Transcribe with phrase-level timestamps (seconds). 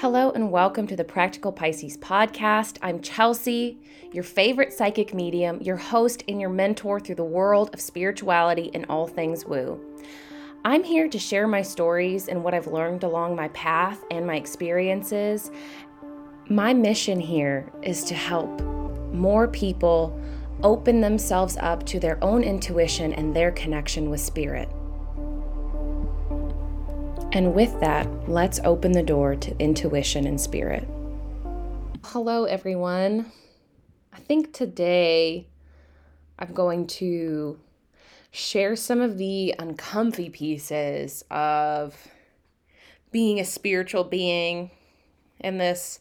[0.00, 2.76] Hello and welcome to the Practical Pisces podcast.
[2.82, 3.78] I'm Chelsea,
[4.12, 8.84] your favorite psychic medium, your host, and your mentor through the world of spirituality and
[8.90, 9.80] all things woo.
[10.66, 14.36] I'm here to share my stories and what I've learned along my path and my
[14.36, 15.50] experiences.
[16.50, 18.60] My mission here is to help
[19.14, 20.20] more people
[20.62, 24.68] open themselves up to their own intuition and their connection with spirit.
[27.32, 30.88] And with that, let's open the door to intuition and spirit.
[32.04, 33.32] Hello, everyone.
[34.12, 35.48] I think today
[36.38, 37.58] I'm going to
[38.30, 42.08] share some of the uncomfy pieces of
[43.10, 44.70] being a spiritual being
[45.40, 46.00] in this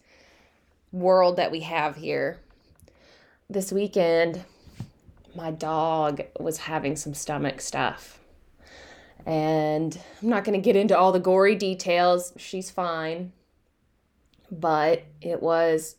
[0.91, 2.39] world that we have here.
[3.49, 4.43] This weekend,
[5.35, 8.19] my dog was having some stomach stuff
[9.25, 12.33] and I'm not going to get into all the gory details.
[12.37, 13.31] She's fine.
[14.51, 15.95] But it was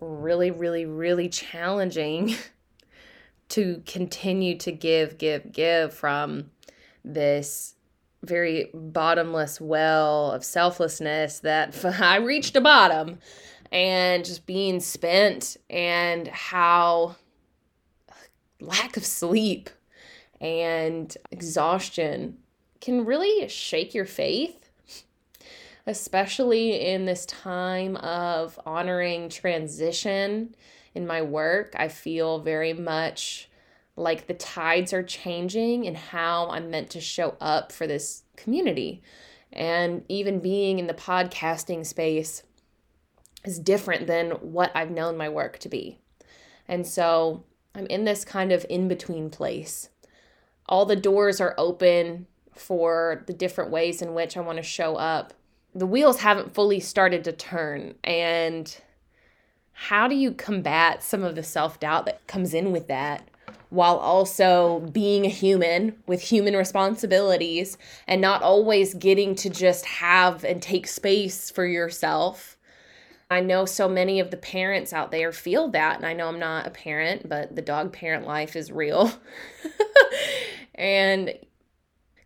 [0.00, 2.34] really, really, really challenging
[3.50, 6.50] to continue to give, give, give from
[7.04, 7.74] this
[8.22, 13.18] very bottomless well of selflessness that I reached a bottom
[13.70, 17.16] and just being spent and how
[18.60, 19.68] lack of sleep
[20.40, 22.38] and exhaustion
[22.80, 24.70] can really shake your faith,
[25.86, 30.54] especially in this time of honoring transition
[30.94, 31.74] in my work.
[31.78, 33.48] I feel very much
[33.96, 39.02] like the tides are changing and how I'm meant to show up for this community.
[39.52, 42.42] And even being in the podcasting space
[43.44, 45.98] is different than what I've known my work to be.
[46.68, 49.88] And so I'm in this kind of in between place.
[50.68, 52.26] All the doors are open
[52.58, 55.34] for the different ways in which I want to show up.
[55.74, 57.94] The wheels haven't fully started to turn.
[58.02, 58.76] And
[59.72, 63.28] how do you combat some of the self doubt that comes in with that?
[63.68, 67.76] While also being a human with human responsibilities
[68.06, 72.56] and not always getting to just have and take space for yourself.
[73.28, 76.38] I know so many of the parents out there feel that, and I know I'm
[76.38, 79.12] not a parent, but the dog parent life is real.
[80.76, 81.34] and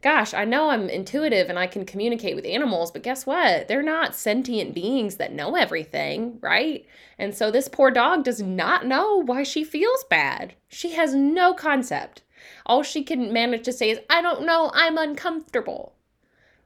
[0.03, 3.69] gosh, I know I'm intuitive and I can communicate with animals, but guess what?
[3.69, 6.87] They're not sentient beings that know everything, right?
[7.19, 10.55] And so this poor dog does not know why she feels bad.
[10.69, 12.22] She has no concept.
[12.65, 15.94] All she can manage to say is, I don't know, I'm uncomfortable.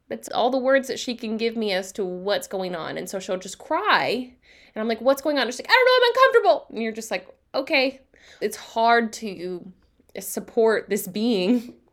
[0.08, 2.96] That's all the words that she can give me as to what's going on.
[2.96, 4.32] And so she'll just cry.
[4.74, 5.46] And I'm like, what's going on?
[5.46, 6.66] she's like, I don't know, I'm uncomfortable.
[6.70, 8.00] And you're just like, okay.
[8.40, 9.72] It's hard to
[10.20, 11.74] support this being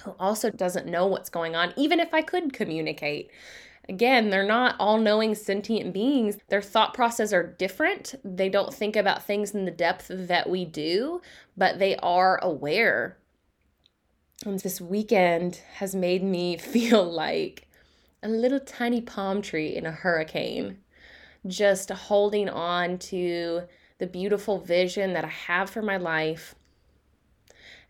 [0.00, 3.30] who also doesn't know what's going on, even if I could communicate.
[3.88, 6.38] Again, they're not all knowing sentient beings.
[6.48, 8.14] Their thought process are different.
[8.24, 11.20] They don't think about things in the depth that we do,
[11.56, 13.16] but they are aware.
[14.46, 17.68] And this weekend has made me feel like
[18.22, 20.78] a little tiny palm tree in a hurricane,
[21.46, 23.62] just holding on to
[23.98, 26.54] the beautiful vision that I have for my life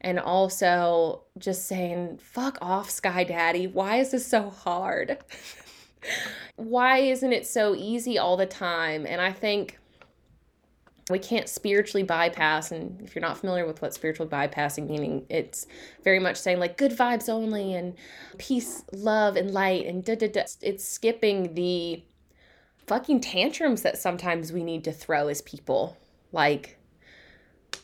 [0.01, 3.67] and also just saying, fuck off, Sky Daddy.
[3.67, 5.19] Why is this so hard?
[6.57, 9.07] Why isn't it so easy all the time?
[9.07, 9.79] And I think
[11.11, 15.67] we can't spiritually bypass and if you're not familiar with what spiritual bypassing meaning it's
[16.05, 17.95] very much saying like good vibes only and
[18.39, 22.01] peace love and light and da da da it's skipping the
[22.87, 25.97] fucking tantrums that sometimes we need to throw as people
[26.31, 26.79] like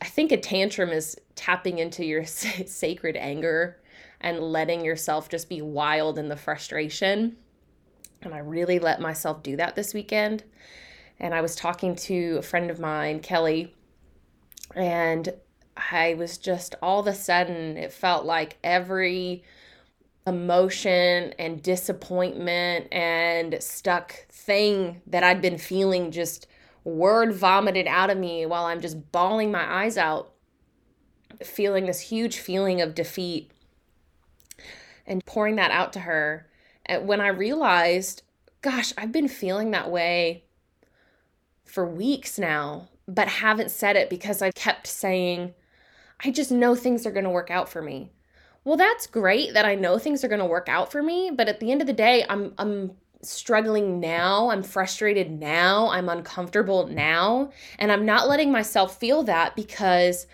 [0.00, 3.80] I think a tantrum is tapping into your sacred anger
[4.20, 7.36] and letting yourself just be wild in the frustration.
[8.22, 10.42] And I really let myself do that this weekend.
[11.20, 13.74] And I was talking to a friend of mine, Kelly,
[14.74, 15.32] and
[15.76, 19.44] I was just all of a sudden, it felt like every
[20.26, 26.48] emotion and disappointment and stuck thing that I'd been feeling just
[26.84, 30.32] word vomited out of me while I'm just bawling my eyes out,
[31.42, 33.50] feeling this huge feeling of defeat
[35.06, 36.46] and pouring that out to her.
[36.84, 38.22] And when I realized,
[38.62, 40.44] gosh, I've been feeling that way
[41.64, 45.54] for weeks now, but haven't said it because I kept saying,
[46.24, 48.10] I just know things are going to work out for me.
[48.64, 51.48] Well, that's great that I know things are going to work out for me, but
[51.48, 54.50] at the end of the day, I'm I'm struggling now.
[54.50, 55.88] I'm frustrated now.
[55.88, 57.50] I'm uncomfortable now.
[57.78, 60.26] And I'm not letting myself feel that because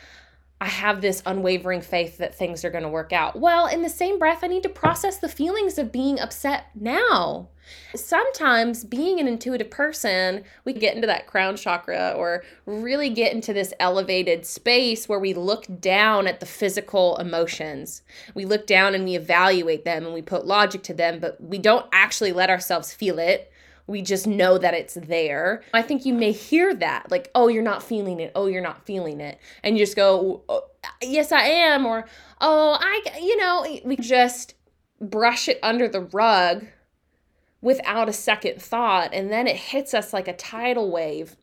[0.63, 3.35] I have this unwavering faith that things are going to work out.
[3.35, 7.49] Well, in the same breath, I need to process the feelings of being upset now.
[7.97, 13.53] Sometimes, being an intuitive person, we get into that crown chakra or really get into
[13.53, 18.03] this elevated space where we look down at the physical emotions.
[18.33, 21.59] We look down and we evaluate them and we put logic to them, but we
[21.59, 23.52] don't actually let ourselves feel it
[23.93, 25.63] we just know that it's there.
[25.73, 28.33] I think you may hear that, like, oh, you're not feeling it.
[28.35, 29.39] Oh, you're not feeling it.
[29.63, 30.65] And you just go, oh,
[31.03, 31.87] yes, I am.
[31.87, 32.07] Or,
[32.41, 34.55] oh, I, you know, we just
[35.01, 36.67] brush it under the rug
[37.61, 39.13] without a second thought.
[39.13, 41.37] And then it hits us like a tidal wave.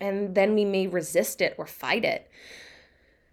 [0.00, 2.28] And then we may resist it or fight it.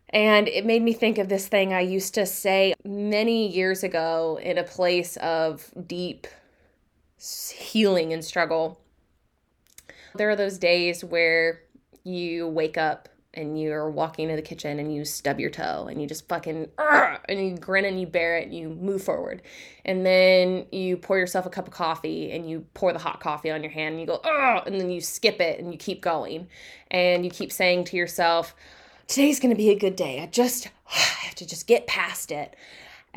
[0.09, 4.39] And it made me think of this thing I used to say many years ago
[4.41, 6.27] in a place of deep
[7.17, 8.79] healing and struggle.
[10.15, 11.61] There are those days where
[12.03, 16.01] you wake up and you're walking to the kitchen and you stub your toe and
[16.01, 19.41] you just fucking and you grin and you bear it and you move forward.
[19.85, 23.51] And then you pour yourself a cup of coffee and you pour the hot coffee
[23.51, 24.19] on your hand and you go
[24.65, 26.47] and then you skip it and you keep going.
[26.89, 28.55] And you keep saying to yourself
[29.07, 30.21] today's going to be a good day.
[30.21, 32.55] I just I have to just get past it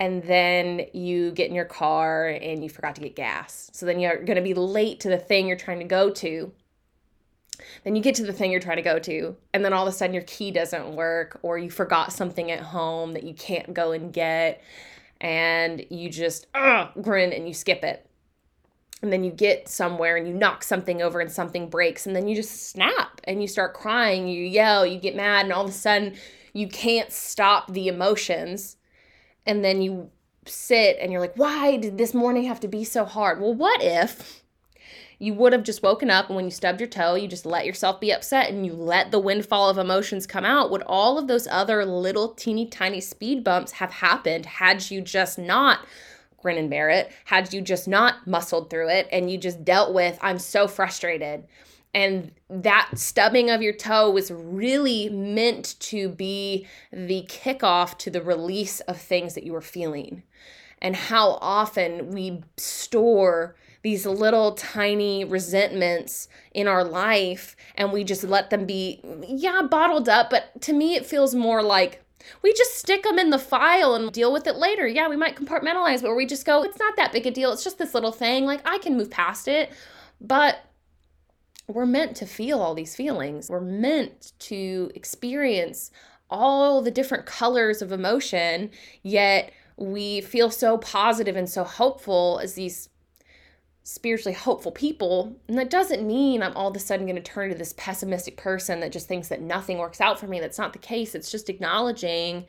[0.00, 3.70] and then you get in your car and you forgot to get gas.
[3.74, 6.52] So then you're going to be late to the thing you're trying to go to.
[7.84, 9.92] Then you get to the thing you're trying to go to, and then all of
[9.92, 13.74] a sudden your key doesn't work, or you forgot something at home that you can't
[13.74, 14.62] go and get,
[15.20, 18.08] and you just uh, grin and you skip it.
[19.02, 22.26] And then you get somewhere and you knock something over and something breaks, and then
[22.26, 25.68] you just snap and you start crying, you yell, you get mad, and all of
[25.68, 26.16] a sudden
[26.54, 28.78] you can't stop the emotions
[29.50, 30.08] and then you
[30.46, 33.40] sit and you're like, why did this morning have to be so hard?
[33.40, 34.44] Well, what if
[35.18, 37.66] you would have just woken up and when you stubbed your toe, you just let
[37.66, 40.70] yourself be upset and you let the windfall of emotions come out?
[40.70, 45.36] Would all of those other little teeny tiny speed bumps have happened had you just
[45.36, 45.80] not?
[46.40, 49.92] grin and bear it, had you just not muscled through it and you just dealt
[49.92, 51.44] with, I'm so frustrated
[51.92, 58.22] and that stubbing of your toe was really meant to be the kickoff to the
[58.22, 60.22] release of things that you were feeling.
[60.80, 68.24] And how often we store these little tiny resentments in our life and we just
[68.24, 70.30] let them be, yeah, bottled up.
[70.30, 72.02] But to me, it feels more like
[72.42, 74.86] we just stick them in the file and deal with it later.
[74.86, 77.52] Yeah, we might compartmentalize, but we just go, it's not that big a deal.
[77.52, 78.44] It's just this little thing.
[78.44, 79.72] Like, I can move past it.
[80.20, 80.58] But
[81.74, 83.48] we're meant to feel all these feelings.
[83.48, 85.90] We're meant to experience
[86.28, 88.70] all the different colors of emotion,
[89.02, 92.88] yet we feel so positive and so hopeful as these
[93.82, 95.36] spiritually hopeful people.
[95.48, 98.36] And that doesn't mean I'm all of a sudden going to turn to this pessimistic
[98.36, 100.38] person that just thinks that nothing works out for me.
[100.38, 101.14] That's not the case.
[101.14, 102.46] It's just acknowledging,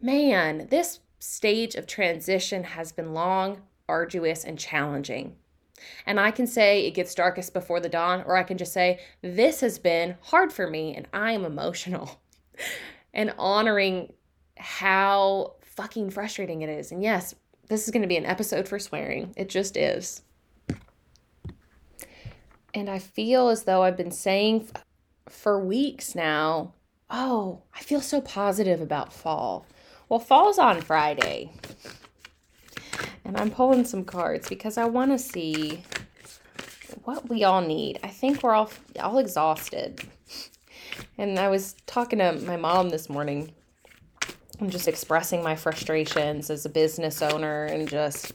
[0.00, 5.36] man, this stage of transition has been long, arduous, and challenging.
[6.06, 9.00] And I can say it gets darkest before the dawn, or I can just say,
[9.22, 12.20] this has been hard for me and I am emotional.
[13.14, 14.12] and honoring
[14.56, 16.92] how fucking frustrating it is.
[16.92, 17.34] And yes,
[17.68, 19.32] this is going to be an episode for swearing.
[19.36, 20.22] It just is.
[22.74, 24.84] And I feel as though I've been saying f-
[25.28, 26.72] for weeks now,
[27.10, 29.66] oh, I feel so positive about fall.
[30.08, 31.52] Well, fall's on Friday.
[33.24, 35.82] And I'm pulling some cards because I want to see
[37.04, 37.98] what we all need.
[38.02, 40.00] I think we're all all exhausted.
[41.18, 43.52] And I was talking to my mom this morning.
[44.60, 48.32] I'm just expressing my frustrations as a business owner and just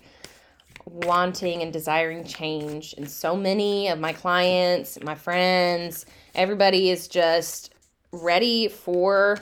[0.85, 2.93] wanting and desiring change.
[2.97, 7.73] And so many of my clients, my friends, everybody is just
[8.11, 9.39] ready for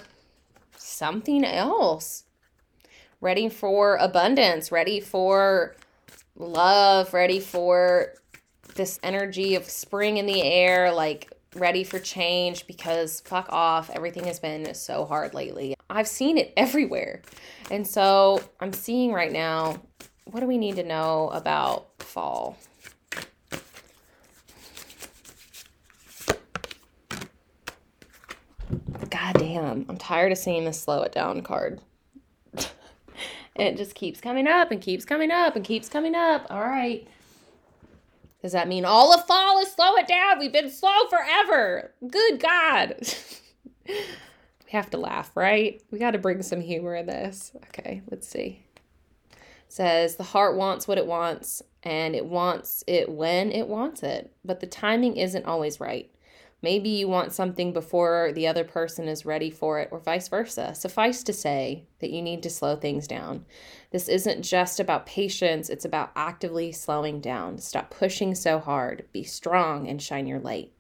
[0.77, 2.24] something else
[3.21, 5.75] ready for abundance, ready for
[6.35, 8.13] love, ready for
[8.75, 14.25] this energy of spring in the air, like ready for change because fuck off, everything
[14.25, 15.75] has been so hard lately.
[15.89, 17.21] I've seen it everywhere.
[17.71, 19.81] And so I'm seeing right now
[20.25, 22.57] what do we need to know about fall?
[29.09, 31.79] God damn, I'm tired of seeing this slow it down card.
[33.55, 36.45] It just keeps coming up and keeps coming up and keeps coming up.
[36.49, 37.07] All right.
[38.41, 40.39] Does that mean all of fall is slow it down?
[40.39, 41.93] We've been slow forever.
[42.07, 42.95] Good God.
[43.87, 43.95] we
[44.67, 45.81] have to laugh, right?
[45.89, 47.53] We got to bring some humor in this.
[47.69, 48.63] Okay, let's see.
[49.31, 54.03] It says the heart wants what it wants and it wants it when it wants
[54.03, 56.11] it, but the timing isn't always right.
[56.61, 60.73] Maybe you want something before the other person is ready for it, or vice versa.
[60.73, 63.45] Suffice to say that you need to slow things down.
[63.91, 67.59] This isn't just about patience, it's about actively slowing down.
[67.59, 69.05] Stop pushing so hard.
[69.11, 70.71] Be strong and shine your light.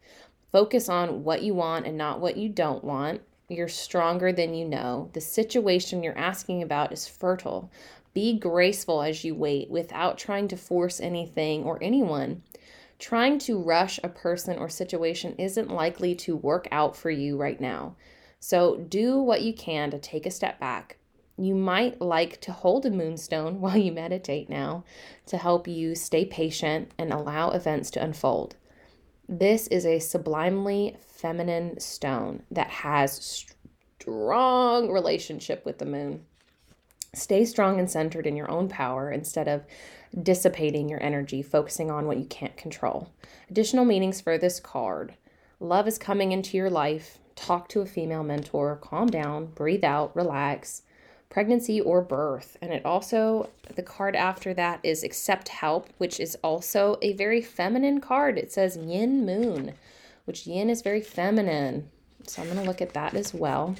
[0.51, 3.21] Focus on what you want and not what you don't want.
[3.47, 5.09] You're stronger than you know.
[5.13, 7.69] The situation you're asking about is fertile.
[8.13, 12.41] Be graceful as you wait without trying to force anything or anyone.
[12.97, 17.59] Trying to rush a person or situation isn't likely to work out for you right
[17.59, 17.95] now.
[18.39, 20.97] So do what you can to take a step back.
[21.37, 24.83] You might like to hold a moonstone while you meditate now
[25.25, 28.55] to help you stay patient and allow events to unfold.
[29.27, 33.45] This is a sublimely feminine stone that has
[33.99, 36.25] strong relationship with the moon.
[37.15, 39.63] Stay strong and centered in your own power instead of
[40.21, 43.11] dissipating your energy, focusing on what you can't control.
[43.49, 45.15] Additional meanings for this card
[45.59, 47.19] love is coming into your life.
[47.35, 50.83] Talk to a female mentor, calm down, breathe out, relax.
[51.29, 52.55] Pregnancy or birth.
[52.61, 57.41] And it also, the card after that is accept help, which is also a very
[57.41, 58.37] feminine card.
[58.37, 59.73] It says yin moon,
[60.25, 61.89] which yin is very feminine.
[62.27, 63.75] So I'm going to look at that as well.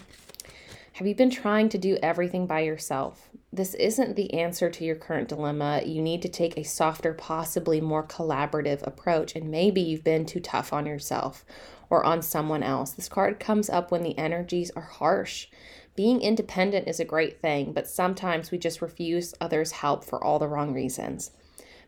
[0.93, 3.29] Have you been trying to do everything by yourself?
[3.55, 5.81] This isn't the answer to your current dilemma.
[5.85, 10.41] You need to take a softer, possibly more collaborative approach, and maybe you've been too
[10.41, 11.45] tough on yourself
[11.89, 12.91] or on someone else.
[12.91, 15.47] This card comes up when the energies are harsh.
[15.95, 20.37] Being independent is a great thing, but sometimes we just refuse others' help for all
[20.37, 21.31] the wrong reasons.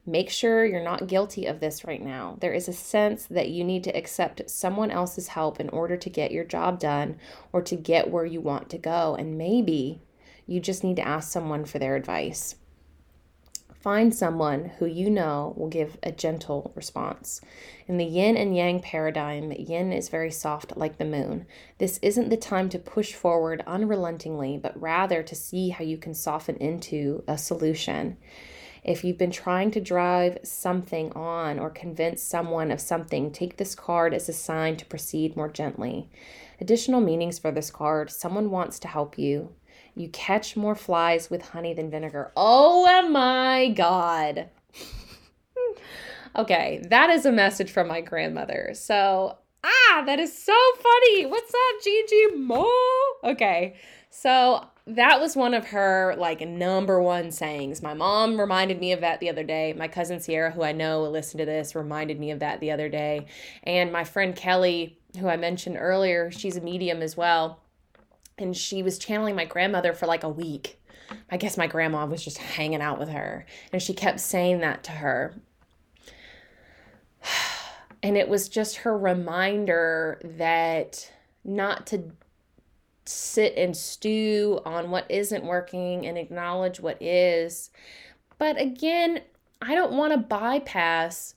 [0.06, 2.38] Make sure you're not guilty of this right now.
[2.40, 6.10] There is a sense that you need to accept someone else's help in order to
[6.10, 7.18] get your job done
[7.52, 9.16] or to get where you want to go.
[9.16, 10.02] And maybe
[10.48, 12.56] you just need to ask someone for their advice.
[13.80, 17.42] Find someone who you know will give a gentle response.
[17.88, 21.46] In the yin and yang paradigm, yin is very soft like the moon.
[21.78, 26.14] This isn't the time to push forward unrelentingly, but rather to see how you can
[26.14, 28.18] soften into a solution.
[28.84, 33.76] If you've been trying to drive something on or convince someone of something, take this
[33.76, 36.10] card as a sign to proceed more gently.
[36.60, 39.54] Additional meanings for this card someone wants to help you.
[39.98, 42.32] You catch more flies with honey than vinegar.
[42.38, 44.48] Oh my God.
[46.36, 48.72] okay, that is a message from my grandmother.
[48.76, 51.26] So, ah, that is so funny.
[51.26, 52.72] What's up, Gigi Mo?
[53.24, 53.76] Okay,
[54.12, 57.82] so that was one of her like number one sayings.
[57.82, 59.74] My mom reminded me of that the other day.
[59.74, 62.70] My cousin Sierra, who I know will listen to this, reminded me of that the
[62.70, 63.26] other day.
[63.64, 67.62] And my friend Kelly, who I mentioned earlier, she's a medium as well.
[68.38, 70.80] And she was channeling my grandmother for like a week.
[71.30, 73.46] I guess my grandma was just hanging out with her.
[73.72, 75.36] And she kept saying that to her.
[78.04, 81.12] And it was just her reminder that
[81.44, 82.12] not to
[83.06, 87.72] sit and stew on what isn't working and acknowledge what is.
[88.38, 89.22] But again,
[89.62, 91.34] I don't want to bypass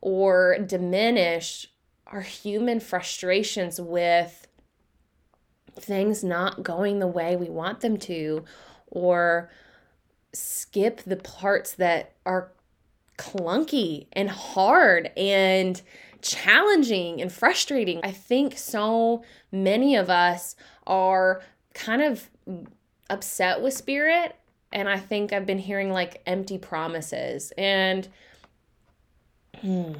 [0.00, 1.66] or diminish
[2.06, 4.46] our human frustrations with
[5.76, 8.44] things not going the way we want them to
[8.86, 9.50] or
[10.32, 12.52] skip the parts that are
[13.18, 15.82] clunky and hard and
[16.22, 18.00] challenging and frustrating.
[18.02, 21.42] I think so many of us are
[21.74, 22.30] kind of
[23.10, 24.36] upset with spirit
[24.74, 28.08] and I think I've been hearing like empty promises and
[29.60, 29.92] hmm,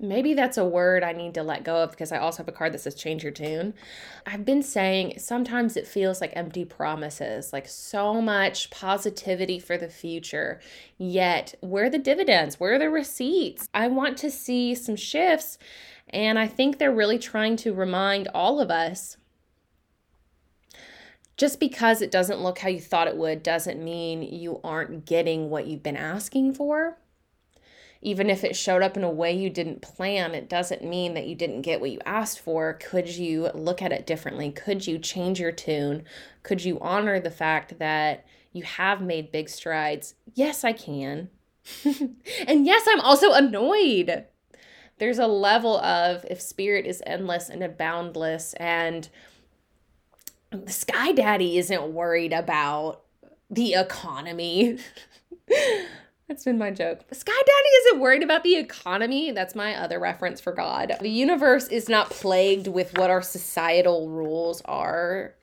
[0.00, 2.52] maybe that's a word I need to let go of because I also have a
[2.52, 3.74] card that says change your tune.
[4.26, 9.88] I've been saying sometimes it feels like empty promises, like so much positivity for the
[9.88, 10.60] future.
[10.98, 12.58] Yet, where are the dividends?
[12.58, 13.68] Where are the receipts?
[13.74, 15.58] I want to see some shifts,
[16.08, 19.16] and I think they're really trying to remind all of us
[21.36, 25.48] just because it doesn't look how you thought it would doesn't mean you aren't getting
[25.48, 26.98] what you've been asking for.
[28.02, 31.26] Even if it showed up in a way you didn't plan, it doesn't mean that
[31.26, 32.72] you didn't get what you asked for.
[32.74, 34.50] Could you look at it differently?
[34.50, 36.04] Could you change your tune?
[36.42, 40.14] Could you honor the fact that you have made big strides?
[40.34, 41.28] Yes, I can.
[41.84, 44.24] and yes, I'm also annoyed.
[44.98, 49.08] There's a level of if spirit is endless and boundless and
[50.50, 53.02] the Sky Daddy isn't worried about
[53.50, 54.78] the economy.
[56.30, 57.00] That's been my joke.
[57.10, 59.32] Sky Daddy isn't worried about the economy.
[59.32, 60.94] That's my other reference for God.
[61.00, 65.34] The universe is not plagued with what our societal rules are.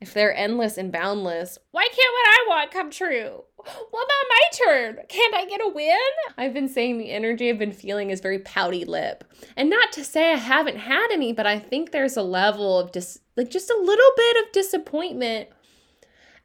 [0.00, 3.44] if they're endless and boundless, why can't what I want come true?
[3.56, 4.98] What about my turn?
[5.06, 5.98] Can't I get a win?
[6.38, 9.24] I've been saying the energy I've been feeling is very pouty lip.
[9.54, 12.90] And not to say I haven't had any, but I think there's a level of
[12.90, 15.50] dis like just a little bit of disappointment.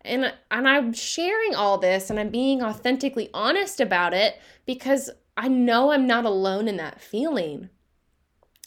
[0.07, 5.47] And and I'm sharing all this and I'm being authentically honest about it because I
[5.47, 7.69] know I'm not alone in that feeling.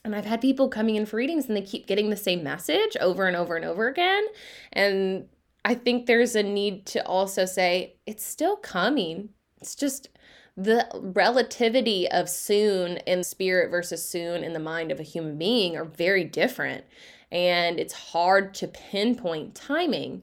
[0.04, 2.96] And I've had people coming in for readings and they keep getting the same message
[3.00, 4.24] over and over and over again.
[4.72, 5.26] And
[5.64, 9.30] I think there's a need to also say it's still coming.
[9.60, 10.08] It's just
[10.56, 15.76] the relativity of soon in spirit versus soon in the mind of a human being
[15.76, 16.84] are very different.
[17.30, 20.22] And it's hard to pinpoint timing.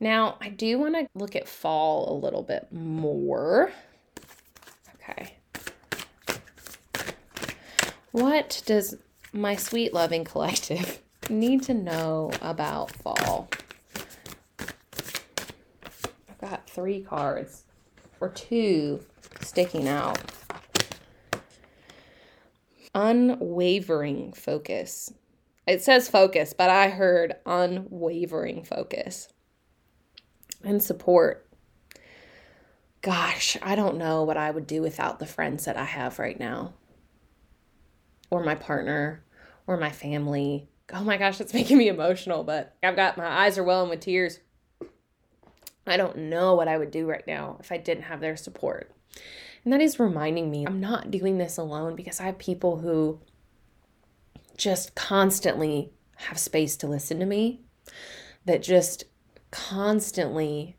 [0.00, 3.72] Now, I do want to look at fall a little bit more.
[4.94, 5.34] Okay.
[8.12, 8.96] What does
[9.32, 13.48] my sweet loving collective need to know about fall?
[14.60, 17.64] I've got three cards,
[18.20, 19.00] or two
[19.40, 20.18] sticking out.
[22.94, 25.12] Unwavering focus.
[25.66, 29.28] It says focus, but I heard unwavering focus
[30.62, 31.46] and support.
[33.00, 36.38] Gosh, I don't know what I would do without the friends that I have right
[36.38, 36.74] now
[38.30, 39.24] or my partner
[39.66, 40.68] or my family.
[40.92, 44.00] Oh my gosh, that's making me emotional, but I've got my eyes are welling with
[44.00, 44.40] tears.
[45.86, 48.90] I don't know what I would do right now if I didn't have their support.
[49.64, 53.20] And that is reminding me I'm not doing this alone because I have people who
[54.56, 57.60] just constantly have space to listen to me,
[58.44, 59.04] that just
[59.50, 60.76] constantly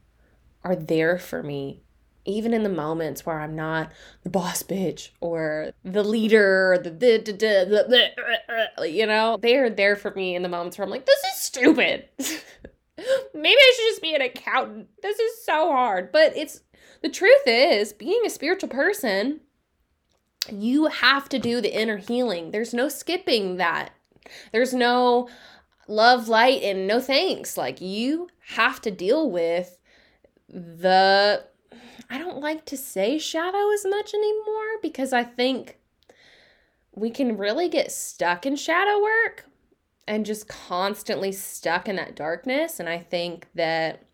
[0.64, 1.82] are there for me
[2.30, 3.92] even in the moments where I'm not
[4.24, 9.38] the boss bitch or the leader, or the, the, the, the, the uh, you know,
[9.42, 12.08] they are there for me in the moments where I'm like, this is stupid.
[13.34, 14.90] Maybe I should just be an accountant.
[15.02, 16.12] This is so hard.
[16.12, 16.62] But it's
[17.02, 19.40] the truth is, being a spiritual person,
[20.52, 22.52] you have to do the inner healing.
[22.52, 23.92] There's no skipping that.
[24.52, 25.30] There's no
[25.88, 27.58] love, light, and no thanks.
[27.58, 29.78] Like, you have to deal with
[30.48, 31.44] the
[32.10, 35.78] I don't like to say shadow as much anymore because I think
[36.96, 39.46] we can really get stuck in shadow work
[40.08, 42.80] and just constantly stuck in that darkness.
[42.80, 44.06] And I think that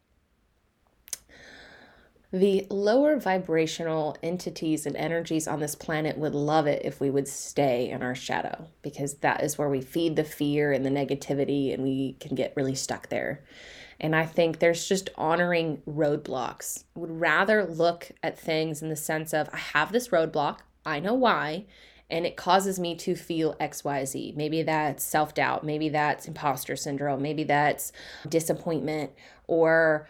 [2.34, 7.30] the lower vibrational entities and energies on this planet would love it if we would
[7.30, 11.74] stay in our shadow because that is where we feed the fear and the negativity
[11.74, 13.42] and we can get really stuck there.
[14.00, 16.84] And I think there's just honoring roadblocks.
[16.96, 21.00] I would rather look at things in the sense of I have this roadblock, I
[21.00, 21.66] know why,
[22.10, 24.36] and it causes me to feel XYZ.
[24.36, 27.92] Maybe that's self doubt, maybe that's imposter syndrome, maybe that's
[28.28, 29.12] disappointment.
[29.48, 30.08] Or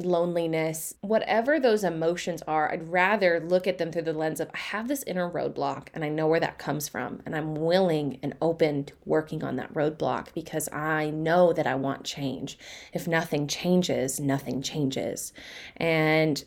[0.00, 4.58] loneliness, whatever those emotions are, I'd rather look at them through the lens of I
[4.58, 7.22] have this inner roadblock and I know where that comes from.
[7.26, 11.74] And I'm willing and open to working on that roadblock because I know that I
[11.74, 12.58] want change.
[12.92, 15.32] If nothing changes, nothing changes.
[15.76, 16.42] And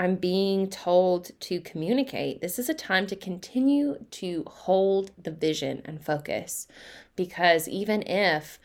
[0.00, 2.40] I'm being told to communicate.
[2.40, 6.66] This is a time to continue to hold the vision and focus
[7.16, 8.58] because even if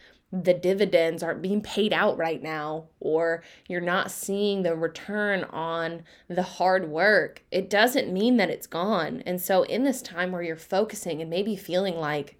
[0.43, 6.04] the dividends aren't being paid out right now or you're not seeing the return on
[6.28, 9.24] the hard work, it doesn't mean that it's gone.
[9.26, 12.38] And so, in this time where you're focusing and maybe feeling like,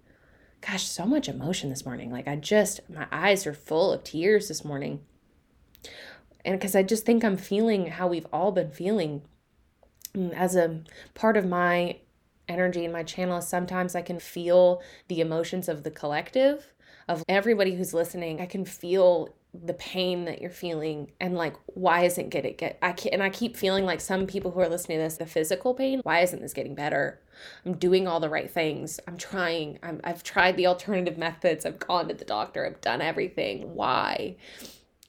[0.60, 4.48] gosh, so much emotion this morning, like I just, my eyes are full of tears
[4.48, 5.00] this morning.
[6.44, 9.22] And because I just think I'm feeling how we've all been feeling
[10.14, 10.82] mm, as a
[11.14, 11.98] part of my
[12.48, 16.72] energy in my channel sometimes I can feel the emotions of the collective
[17.08, 18.40] of everybody who's listening.
[18.40, 22.78] I can feel the pain that you're feeling and like why isn't get it get
[22.82, 25.24] I can and I keep feeling like some people who are listening to this the
[25.24, 27.20] physical pain why isn't this getting better?
[27.64, 29.00] I'm doing all the right things.
[29.06, 29.78] I'm trying.
[29.82, 31.66] I'm, I've tried the alternative methods.
[31.66, 32.66] I've gone to the doctor.
[32.66, 33.74] I've done everything.
[33.74, 34.36] Why?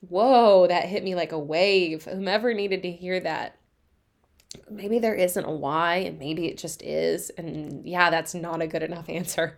[0.07, 2.05] Whoa that hit me like a wave.
[2.05, 3.56] Whomever needed to hear that
[4.69, 8.67] maybe there isn't a why and maybe it just is and yeah that's not a
[8.67, 9.57] good enough answer.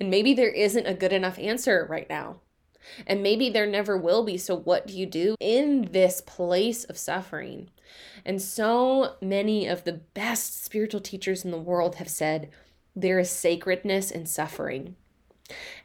[0.00, 2.40] And maybe there isn't a good enough answer right now.
[3.06, 6.96] And maybe there never will be so what do you do in this place of
[6.96, 7.70] suffering?
[8.24, 12.50] And so many of the best spiritual teachers in the world have said
[12.94, 14.96] there is sacredness in suffering.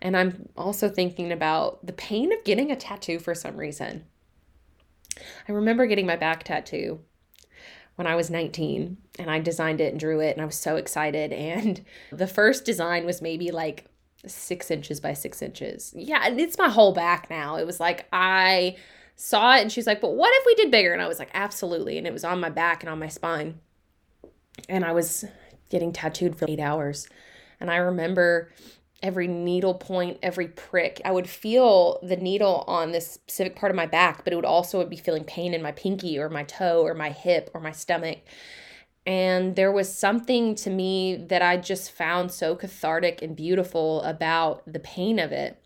[0.01, 4.05] And i'm also thinking about the pain of getting a tattoo for some reason.
[5.47, 7.01] I remember getting my back tattoo
[7.95, 10.75] when I was 19 and I designed it and drew it and I was so
[10.75, 11.32] excited.
[11.51, 13.86] And the first design was maybe like
[14.25, 15.93] six inches by six inches.
[15.95, 17.56] Yeah, and it's my whole back now.
[17.56, 18.77] It was like I
[19.15, 20.93] saw it and she's like, But what if we did bigger?
[20.93, 21.97] And I was like, Absolutely.
[21.97, 23.60] And it was on my back and on my spine.
[24.69, 25.25] And I was
[25.69, 27.08] getting tattooed for eight hours.
[27.60, 28.51] And I remember
[29.01, 31.01] every needle point, every prick.
[31.03, 34.45] I would feel the needle on this specific part of my back, but it would
[34.45, 37.71] also be feeling pain in my pinky or my toe or my hip or my
[37.71, 38.19] stomach.
[39.05, 44.61] And there was something to me that I just found so cathartic and beautiful about
[44.71, 45.57] the pain of it.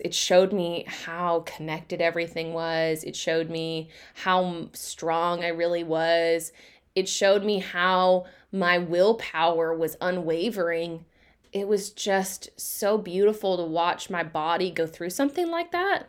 [0.00, 3.04] It showed me how connected everything was.
[3.04, 6.52] It showed me how strong I really was.
[6.94, 11.04] It showed me how my willpower was unwavering.
[11.52, 16.08] It was just so beautiful to watch my body go through something like that.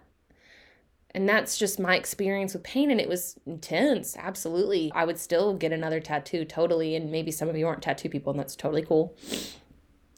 [1.12, 2.91] And that's just my experience with pain.
[2.91, 4.15] And it was intense.
[4.17, 4.91] Absolutely.
[4.93, 6.95] I would still get another tattoo, totally.
[6.95, 9.15] And maybe some of you aren't tattoo people, and that's totally cool.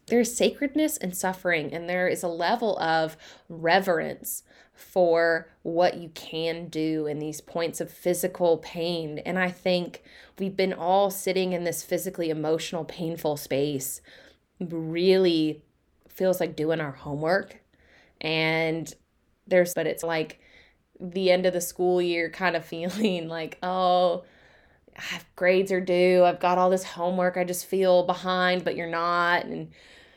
[0.08, 3.16] There's sacredness and suffering, and there is a level of
[3.48, 9.20] reverence for what you can do in these points of physical pain.
[9.20, 10.04] And I think
[10.38, 14.02] we've been all sitting in this physically emotional, painful space,
[14.70, 15.64] really
[16.10, 17.62] feels like doing our homework.
[18.20, 18.94] And
[19.48, 20.40] there's, but it's like,
[21.02, 24.24] the end of the school year kind of feeling like, oh,
[24.98, 26.24] ah, grades are due.
[26.24, 27.38] I've got all this homework.
[27.38, 29.46] I just feel behind, but you're not.
[29.46, 29.72] And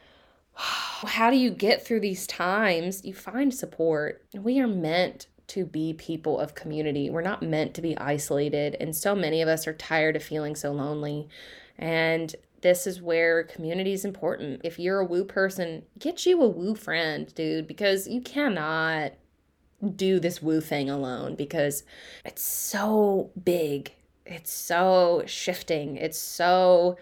[0.54, 3.04] how do you get through these times?
[3.04, 4.24] You find support.
[4.34, 7.10] We are meant to be people of community.
[7.10, 8.76] We're not meant to be isolated.
[8.80, 11.28] And so many of us are tired of feeling so lonely.
[11.76, 14.62] And this is where community is important.
[14.64, 19.12] If you're a woo person, get you a woo friend, dude, because you cannot
[19.94, 21.84] do this woo thing alone because
[22.24, 23.92] it's so big.
[24.24, 25.98] It's so shifting.
[25.98, 26.96] It's so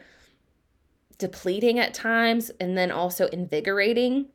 [1.17, 4.27] depleting at times and then also invigorating.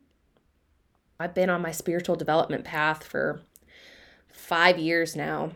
[1.20, 3.42] I've been on my spiritual development path for
[4.32, 5.50] five years now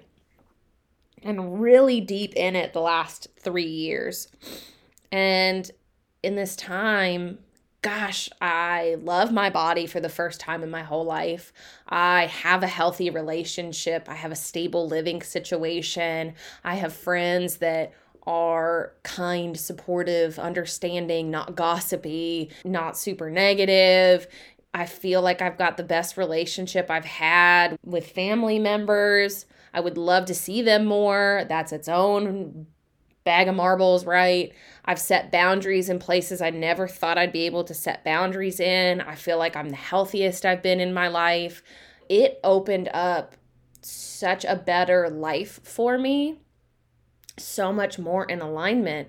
[1.22, 4.28] and really deep in it the last three years.
[5.12, 5.70] And
[6.22, 7.38] in this time,
[7.82, 11.52] gosh, I love my body for the first time in my whole life.
[11.88, 14.08] I have a healthy relationship.
[14.08, 16.34] I have a stable living situation.
[16.64, 17.92] I have friends that
[18.24, 24.28] are kind, supportive, understanding, not gossipy, not super negative.
[24.72, 29.44] I feel like I've got the best relationship I've had with family members.
[29.74, 31.44] I would love to see them more.
[31.48, 32.68] That's its own
[33.24, 34.52] bag of marbles, right?
[34.84, 39.00] I've set boundaries in places I never thought I'd be able to set boundaries in.
[39.00, 41.62] I feel like I'm the healthiest I've been in my life.
[42.08, 43.36] It opened up
[43.80, 46.40] such a better life for me,
[47.38, 49.08] so much more in alignment.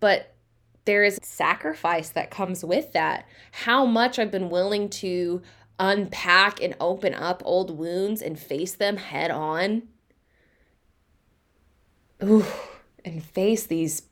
[0.00, 0.34] But
[0.84, 3.26] there is sacrifice that comes with that.
[3.52, 5.42] How much I've been willing to
[5.78, 9.82] unpack and open up old wounds and face them head on.
[12.22, 12.44] Ooh
[13.04, 14.02] and face these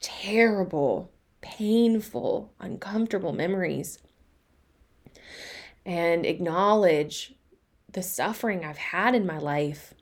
[0.00, 3.98] terrible, painful, uncomfortable memories
[5.86, 7.34] and acknowledge
[7.90, 9.94] the suffering I've had in my life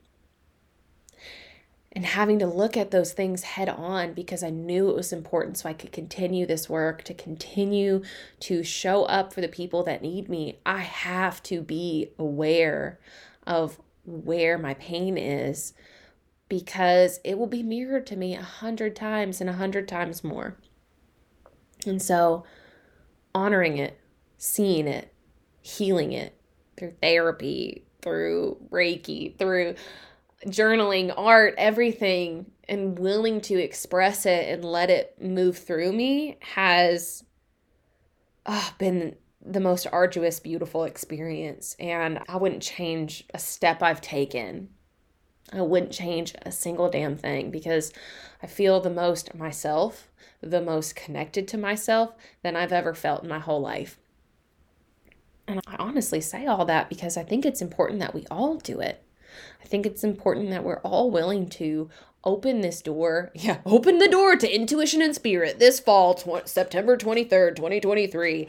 [1.95, 5.57] and having to look at those things head on because I knew it was important
[5.57, 8.01] so I could continue this work, to continue
[8.41, 10.57] to show up for the people that need me.
[10.65, 12.99] I have to be aware
[13.45, 15.73] of where my pain is
[16.53, 20.55] because it will be mirrored to me a hundred times and a hundred times more.
[21.87, 22.43] And so,
[23.33, 23.99] honoring it,
[24.37, 25.11] seeing it,
[25.63, 26.39] healing it
[26.77, 29.73] through therapy, through Reiki, through
[30.45, 37.23] journaling, art, everything, and willing to express it and let it move through me has
[38.45, 41.75] oh, been the most arduous, beautiful experience.
[41.79, 44.69] And I wouldn't change a step I've taken
[45.51, 47.91] I wouldn't change a single damn thing because
[48.41, 50.09] I feel the most myself,
[50.41, 53.97] the most connected to myself than I've ever felt in my whole life.
[55.47, 58.79] And I honestly say all that because I think it's important that we all do
[58.79, 59.03] it.
[59.61, 61.89] I think it's important that we're all willing to
[62.23, 63.31] open this door.
[63.35, 68.47] Yeah, open the door to intuition and spirit this fall, tw- September 23rd, 2023.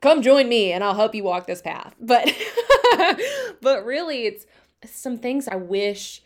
[0.00, 1.94] Come join me and I'll help you walk this path.
[2.00, 2.30] But
[3.62, 4.46] but really it's
[4.84, 6.22] some things I wish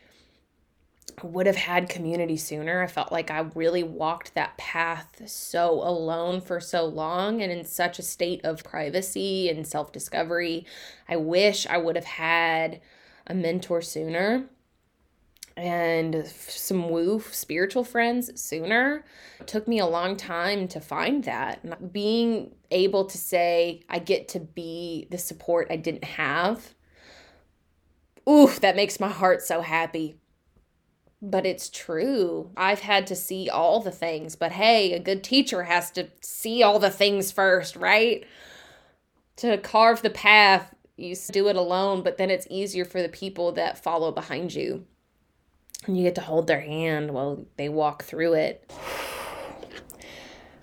[1.22, 2.82] would have had community sooner.
[2.82, 7.64] I felt like I really walked that path so alone for so long and in
[7.64, 10.66] such a state of privacy and self discovery.
[11.08, 12.80] I wish I would have had
[13.26, 14.46] a mentor sooner
[15.56, 19.04] and some woo spiritual friends sooner.
[19.40, 21.92] It took me a long time to find that.
[21.92, 26.74] Being able to say, I get to be the support I didn't have
[28.28, 30.16] oof, that makes my heart so happy.
[31.20, 32.50] But it's true.
[32.56, 36.62] I've had to see all the things, but hey, a good teacher has to see
[36.62, 38.24] all the things first, right?
[39.36, 43.52] To carve the path, you do it alone, but then it's easier for the people
[43.52, 44.84] that follow behind you.
[45.86, 48.70] And you get to hold their hand while they walk through it.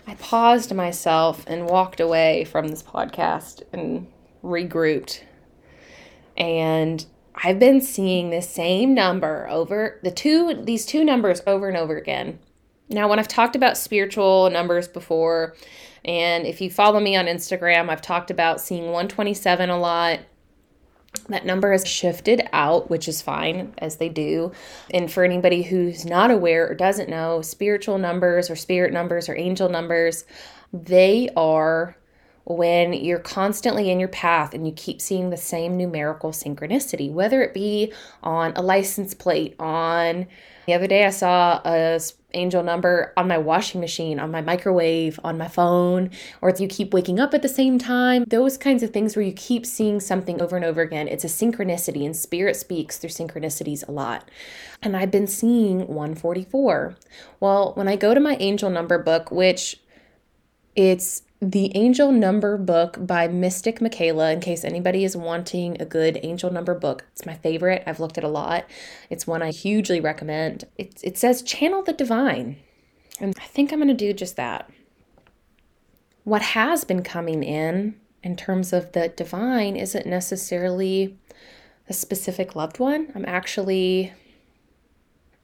[0.08, 4.08] I paused myself and walked away from this podcast and
[4.44, 5.22] regrouped.
[6.38, 7.06] And
[7.44, 11.98] I've been seeing the same number over the two these two numbers over and over
[11.98, 12.40] again.
[12.90, 15.56] Now, when I've talked about spiritual numbers before,
[16.04, 20.20] and if you follow me on Instagram, I've talked about seeing 127 a lot.
[21.30, 24.52] That number has shifted out, which is fine, as they do.
[24.92, 29.36] And for anybody who's not aware or doesn't know, spiritual numbers or spirit numbers or
[29.36, 30.26] angel numbers,
[30.72, 31.98] they are
[32.46, 37.42] when you're constantly in your path and you keep seeing the same numerical synchronicity, whether
[37.42, 37.92] it be
[38.24, 40.28] on a license plate, on
[40.68, 42.00] the other day I saw a
[42.36, 46.68] angel number on my washing machine, on my microwave, on my phone, or if you
[46.68, 50.00] keep waking up at the same time, those kinds of things where you keep seeing
[50.00, 51.08] something over and over again.
[51.08, 54.30] It's a synchronicity, and spirit speaks through synchronicities a lot.
[54.82, 56.96] And I've been seeing 144.
[57.40, 59.80] Well, when I go to my angel number book, which
[60.76, 66.20] it's the Angel Number book by Mystic Michaela, in case anybody is wanting a good
[66.24, 67.06] angel number book.
[67.12, 67.84] It's my favorite.
[67.86, 68.66] I've looked at a lot.
[69.10, 70.64] It's one I hugely recommend.
[70.78, 72.58] It, it says channel the divine.
[73.20, 74.70] And I think I'm going to do just that.
[76.24, 81.18] What has been coming in, in terms of the divine, isn't necessarily
[81.88, 83.12] a specific loved one.
[83.14, 84.14] I'm actually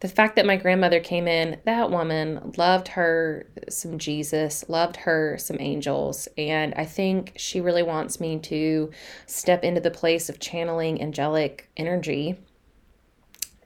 [0.02, 5.38] the fact that my grandmother came in, that woman loved her some Jesus, loved her
[5.38, 6.28] some angels.
[6.40, 8.90] And I think she really wants me to
[9.28, 12.40] step into the place of channeling angelic energy.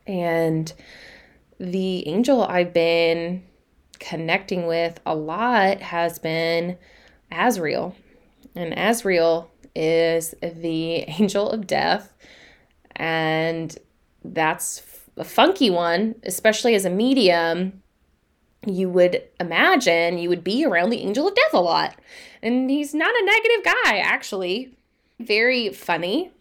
[0.05, 0.71] And
[1.57, 3.43] the angel I've been
[3.99, 6.77] connecting with a lot has been
[7.31, 7.95] Azrael.
[8.55, 12.13] And Azrael is the angel of death.
[12.93, 13.77] And
[14.25, 14.79] that's
[15.17, 17.81] a funky one, especially as a medium,
[18.65, 21.95] you would imagine you would be around the angel of death a lot.
[22.41, 24.77] And he's not a negative guy, actually.
[25.19, 26.31] Very funny.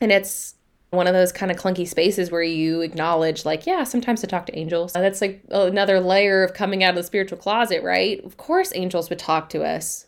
[0.00, 0.54] And it's
[0.90, 4.46] one of those kind of clunky spaces where you acknowledge, like, yeah, sometimes I talk
[4.46, 4.96] to angels.
[4.96, 8.24] Uh, that's like another layer of coming out of the spiritual closet, right?
[8.24, 10.06] Of course, angels would talk to us.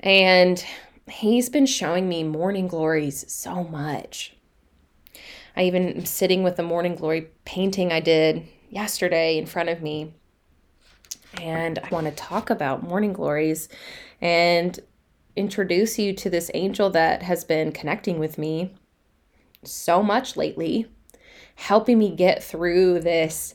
[0.00, 0.62] And
[1.08, 4.36] he's been showing me morning glories so much.
[5.60, 9.82] I even am sitting with the morning glory painting I did yesterday in front of
[9.82, 10.14] me.
[11.34, 13.68] And I want to talk about morning glories
[14.22, 14.80] and
[15.36, 18.72] introduce you to this angel that has been connecting with me
[19.62, 20.86] so much lately,
[21.56, 23.54] helping me get through this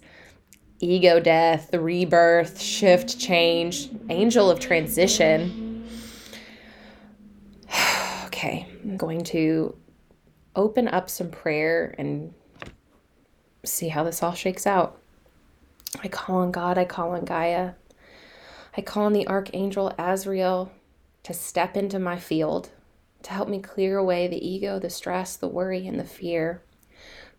[0.80, 5.84] ego death, rebirth, shift, change, angel of transition.
[8.28, 9.76] okay, I'm going to
[10.56, 12.34] open up some prayer and
[13.64, 15.00] see how this all shakes out.
[16.04, 17.74] I call on God, I call on Gaia.
[18.78, 20.72] I call on the Archangel Azrael
[21.24, 22.70] to step into my field,
[23.24, 26.62] to help me clear away the ego, the stress, the worry, and the fear,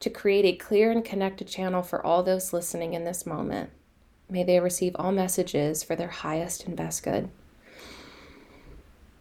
[0.00, 3.70] to create a clear and connected channel for all those listening in this moment.
[4.28, 7.30] May they receive all messages for their highest and best good.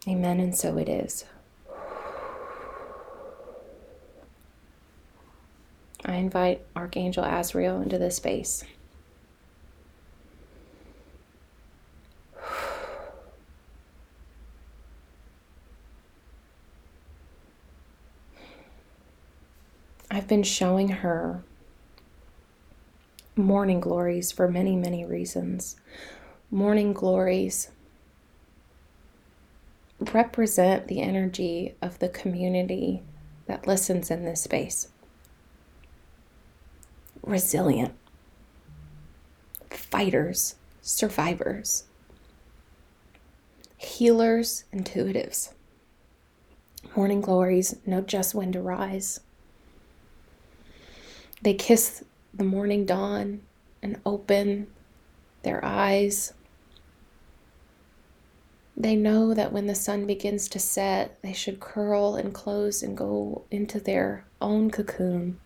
[0.07, 1.25] Amen, and so it is.
[6.07, 8.63] I invite Archangel Azrael into this space.
[20.11, 21.43] I've been showing her
[23.35, 25.75] morning glories for many, many reasons.
[26.51, 27.71] Morning glories
[30.13, 33.01] represent the energy of the community
[33.47, 34.89] that listens in this space
[37.25, 37.93] resilient,
[39.69, 41.85] fighters, survivors,
[43.77, 45.51] healers, intuitives.
[46.95, 49.19] Morning glories know just when to rise.
[51.41, 53.41] They kiss the morning dawn
[53.81, 54.67] and open
[55.43, 56.33] their eyes.
[58.77, 62.97] They know that when the sun begins to set, they should curl and close and
[62.97, 65.39] go into their own cocoon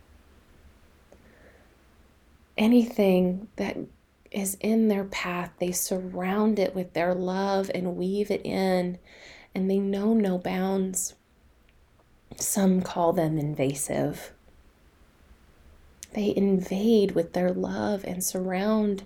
[2.60, 3.76] anything that
[4.30, 8.98] is in their path, they surround it with their love and weave it in,
[9.54, 11.14] and they know no bounds.
[12.36, 14.32] Some call them invasive,
[16.12, 19.04] They invade with their love and surround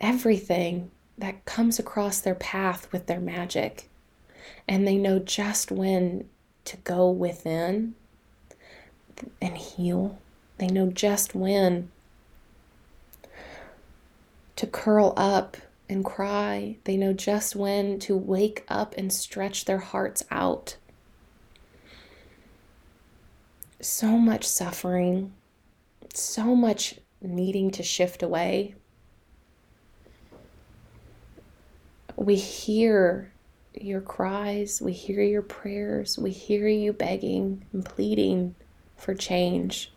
[0.00, 3.88] everything that comes across their path with their magic.
[4.68, 6.28] And they know just when
[6.66, 7.94] to go within
[9.40, 10.18] and heal.
[10.58, 11.90] They know just when
[14.60, 15.56] to curl up
[15.88, 16.76] and cry.
[16.84, 20.76] They know just when to wake up and stretch their hearts out.
[23.80, 25.32] So much suffering,
[26.12, 28.74] so much needing to shift away.
[32.16, 33.32] We hear
[33.72, 38.56] your cries, we hear your prayers, we hear you begging and pleading
[38.98, 39.90] for change.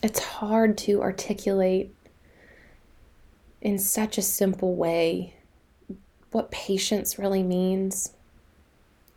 [0.00, 1.92] It's hard to articulate
[3.60, 5.34] in such a simple way
[6.30, 8.12] what patience really means.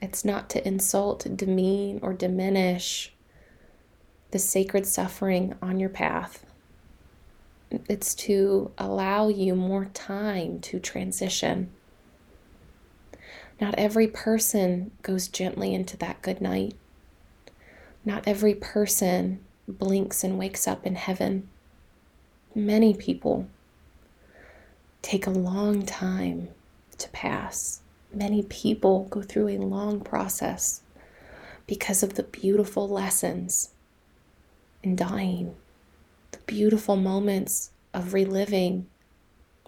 [0.01, 3.13] It's not to insult, demean, or diminish
[4.31, 6.45] the sacred suffering on your path.
[7.87, 11.69] It's to allow you more time to transition.
[13.59, 16.73] Not every person goes gently into that good night.
[18.03, 21.49] Not every person blinks and wakes up in heaven.
[22.53, 23.47] Many people
[25.01, 26.49] take a long time
[26.97, 27.81] to pass.
[28.13, 30.81] Many people go through a long process
[31.67, 33.69] because of the beautiful lessons
[34.83, 35.55] in dying,
[36.31, 38.87] the beautiful moments of reliving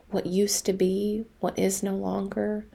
[0.10, 2.66] what used to be, what is no longer,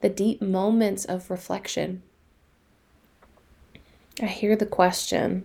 [0.00, 2.02] the deep moments of reflection.
[4.20, 5.44] I hear the question,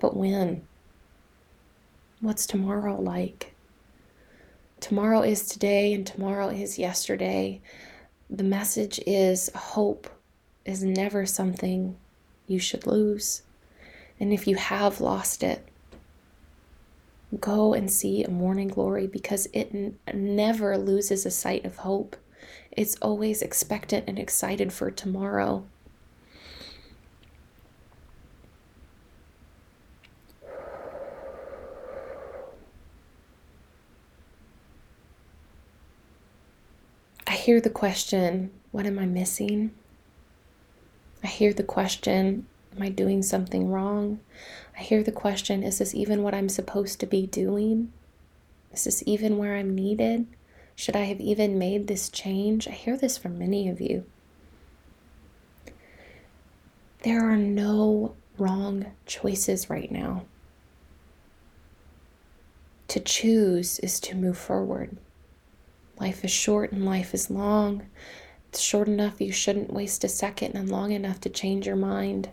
[0.00, 0.62] but when?
[2.20, 3.54] What's tomorrow like?
[4.80, 7.60] Tomorrow is today and tomorrow is yesterday.
[8.30, 10.08] The message is hope
[10.64, 11.96] is never something
[12.46, 13.42] you should lose.
[14.20, 15.66] And if you have lost it,
[17.40, 22.16] go and see a morning glory because it n- never loses a sight of hope.
[22.72, 25.64] It's always expectant and excited for tomorrow.
[37.48, 39.70] Hear the question, What am I missing?
[41.24, 44.20] I hear the question, Am I doing something wrong?
[44.78, 47.90] I hear the question, Is this even what I'm supposed to be doing?
[48.70, 50.26] Is this even where I'm needed?
[50.76, 52.68] Should I have even made this change?
[52.68, 54.04] I hear this from many of you.
[57.02, 60.24] There are no wrong choices right now.
[62.88, 64.98] To choose is to move forward.
[66.00, 67.82] Life is short and life is long.
[68.48, 72.30] It's short enough you shouldn't waste a second and long enough to change your mind.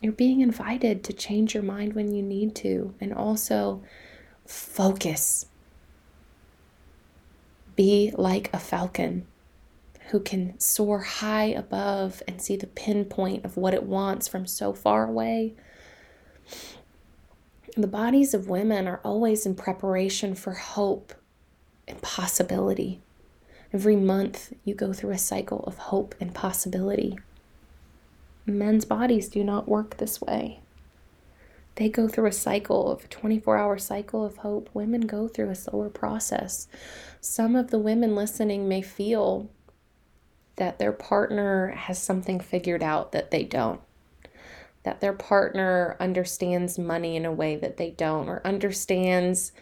[0.00, 3.82] You're being invited to change your mind when you need to and also
[4.46, 5.46] focus.
[7.76, 9.26] Be like a falcon
[10.10, 14.72] who can soar high above and see the pinpoint of what it wants from so
[14.72, 15.54] far away.
[17.76, 21.12] The bodies of women are always in preparation for hope
[21.88, 23.00] and possibility.
[23.72, 27.18] Every month, you go through a cycle of hope and possibility.
[28.46, 30.60] Men's bodies do not work this way.
[31.74, 34.70] They go through a cycle of a 24 hour cycle of hope.
[34.72, 36.66] Women go through a slower process.
[37.20, 39.50] Some of the women listening may feel
[40.56, 43.80] that their partner has something figured out that they don't
[44.88, 49.52] that their partner understands money in a way that they don't, or understands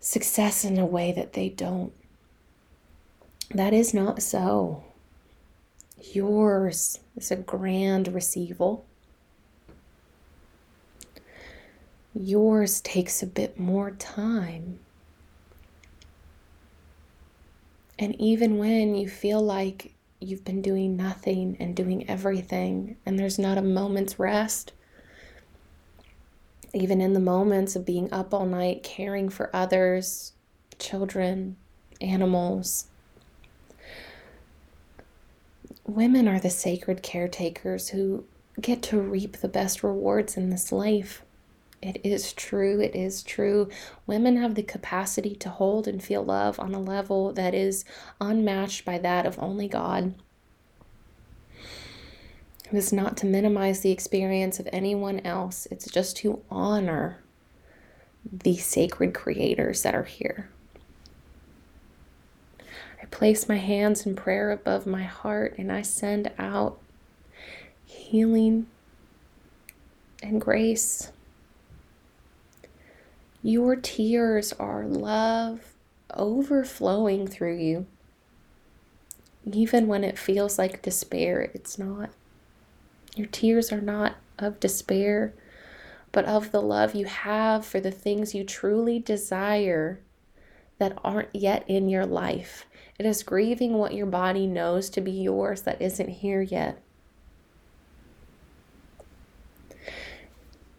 [0.00, 1.92] success in a way that they don't.
[3.50, 4.84] That is not so.
[6.12, 8.86] Yours is a grand receival.
[12.14, 14.80] Yours takes a bit more time.
[17.98, 23.38] And even when you feel like you've been doing nothing and doing everything, and there's
[23.38, 24.72] not a moment's rest,
[26.74, 30.32] even in the moments of being up all night, caring for others,
[30.78, 31.56] children,
[32.00, 32.86] animals.
[35.86, 38.24] Women are the sacred caretakers who
[38.60, 41.22] get to reap the best rewards in this life.
[41.80, 42.80] It is true.
[42.80, 43.68] It is true.
[44.06, 47.84] Women have the capacity to hold and feel love on a level that is
[48.20, 50.14] unmatched by that of only God.
[52.70, 57.22] It is not to minimize the experience of anyone else, it's just to honor
[58.30, 60.50] the sacred creators that are here.
[62.60, 66.78] I place my hands in prayer above my heart and I send out
[67.86, 68.66] healing
[70.22, 71.10] and grace.
[73.42, 75.74] Your tears are love
[76.12, 77.86] overflowing through you.
[79.50, 82.10] Even when it feels like despair, it's not.
[83.18, 85.34] Your tears are not of despair,
[86.12, 89.98] but of the love you have for the things you truly desire
[90.78, 92.64] that aren't yet in your life.
[92.96, 96.80] It is grieving what your body knows to be yours that isn't here yet.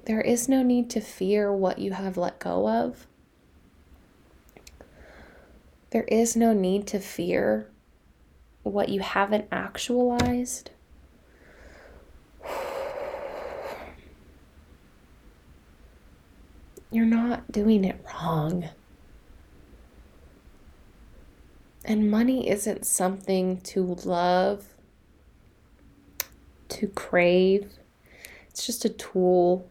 [0.05, 3.05] There is no need to fear what you have let go of.
[5.89, 7.69] There is no need to fear
[8.63, 10.71] what you haven't actualized.
[16.91, 18.69] You're not doing it wrong.
[21.85, 24.75] And money isn't something to love,
[26.69, 27.71] to crave.
[28.49, 29.69] It's just a tool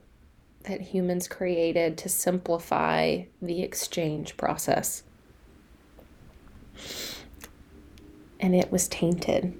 [0.64, 5.02] that humans created to simplify the exchange process.
[8.40, 9.56] And it was tainted.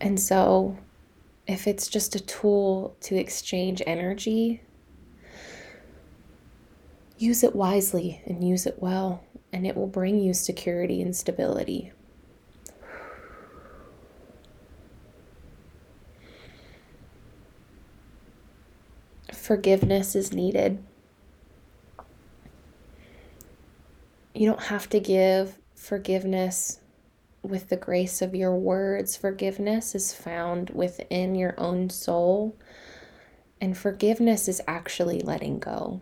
[0.00, 0.76] And so,
[1.46, 4.62] if it's just a tool to exchange energy,
[7.18, 11.92] use it wisely and use it well, and it will bring you security and stability.
[19.44, 20.82] forgiveness is needed.
[24.34, 26.80] You don't have to give forgiveness
[27.44, 29.16] with the grace of your words.
[29.16, 32.56] Forgiveness is found within your own soul,
[33.60, 36.00] and forgiveness is actually letting go.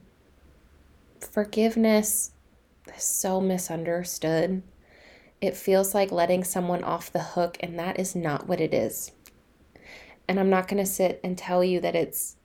[1.20, 2.32] Forgiveness
[2.96, 4.62] is so misunderstood.
[5.40, 9.10] It feels like letting someone off the hook, and that is not what it is.
[10.28, 12.36] And I'm not going to sit and tell you that it's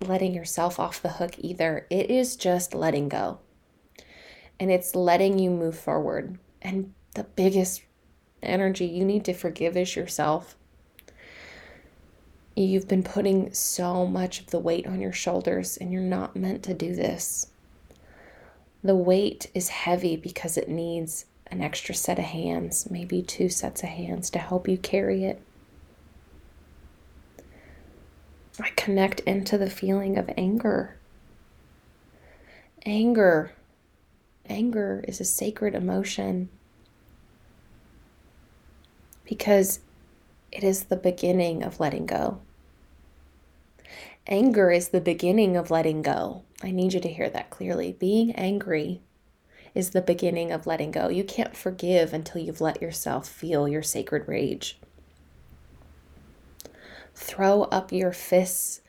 [0.00, 1.86] letting yourself off the hook either.
[1.88, 3.38] It is just letting go.
[4.58, 6.38] And it's letting you move forward.
[6.60, 7.82] And the biggest
[8.42, 10.56] energy you need to forgive is yourself.
[12.54, 16.62] You've been putting so much of the weight on your shoulders, and you're not meant
[16.64, 17.48] to do this.
[18.84, 23.82] The weight is heavy because it needs an extra set of hands, maybe two sets
[23.82, 25.40] of hands to help you carry it.
[28.60, 30.96] I connect into the feeling of anger.
[32.84, 33.52] Anger.
[34.46, 36.48] Anger is a sacred emotion
[39.32, 39.80] because
[40.50, 42.38] it is the beginning of letting go.
[44.26, 46.42] Anger is the beginning of letting go.
[46.62, 47.96] I need you to hear that clearly.
[47.98, 49.00] Being angry
[49.74, 51.08] is the beginning of letting go.
[51.08, 54.78] You can't forgive until you've let yourself feel your sacred rage.
[57.14, 58.82] Throw up your fists.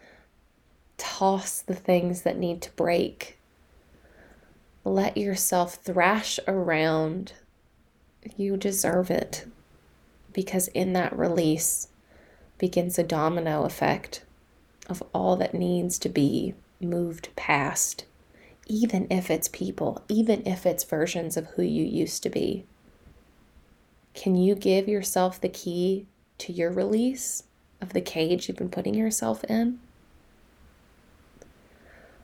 [0.97, 3.39] Toss the things that need to break.
[4.83, 7.31] Let yourself thrash around.
[8.35, 9.45] You deserve it.
[10.33, 11.87] Because in that release
[12.57, 14.23] begins a domino effect
[14.89, 18.05] of all that needs to be moved past,
[18.67, 22.65] even if it's people, even if it's versions of who you used to be.
[24.13, 26.05] Can you give yourself the key
[26.39, 27.43] to your release?
[27.83, 29.79] of the cage you've been putting yourself in.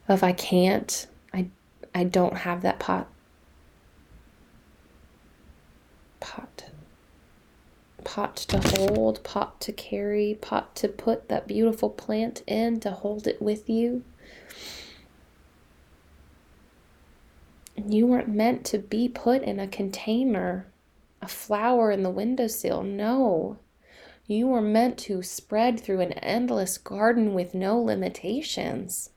[0.07, 1.49] If I can't, I
[1.93, 3.07] I don't have that pot.
[6.20, 6.69] Pot.
[8.04, 13.28] Pot to hold, pot to carry, pot to put that beautiful plant in to hold
[13.28, 14.04] it with you.
[17.76, 20.68] You weren't meant to be put in a container,
[21.22, 22.84] a flower in the windowsill.
[22.84, 23.58] No.
[24.28, 29.10] You were meant to spread through an endless garden with no limitations.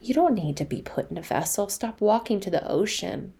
[0.00, 1.68] You don't need to be put in a vessel.
[1.68, 3.32] Stop walking to the ocean